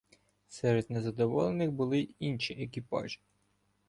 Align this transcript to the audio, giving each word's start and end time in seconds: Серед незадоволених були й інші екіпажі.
Серед 0.47 0.89
незадоволених 0.89 1.71
були 1.71 1.99
й 1.99 2.15
інші 2.19 2.53
екіпажі. 2.63 3.21